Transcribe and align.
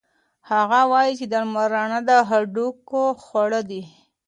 هغه 0.51 0.79
وایي 0.91 1.13
چې 1.19 1.25
د 1.31 1.33
لمر 1.43 1.67
رڼا 1.73 1.99
د 2.09 2.11
هډوکو 2.29 3.01
خواړه 3.23 3.61
دي. 3.69 3.81